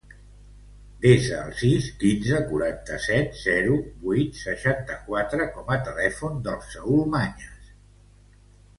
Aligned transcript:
Desa 1.03 1.35
el 1.47 1.53
sis, 1.59 1.89
quinze, 2.05 2.39
quaranta-set, 2.47 3.37
zero, 3.43 3.77
vuit, 4.07 4.41
seixanta-quatre 4.49 5.49
com 5.55 5.73
a 5.77 5.81
telèfon 5.91 6.45
del 6.51 6.61
Saül 6.75 7.09
Mañas. 7.17 7.75